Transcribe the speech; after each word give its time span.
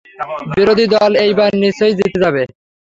বিরোধী 0.51 0.85
দল 0.93 1.11
এইবার 1.25 1.49
নিশ্চয়ই 1.63 1.97
জিতে 1.99 2.17
যাবে। 2.23 2.43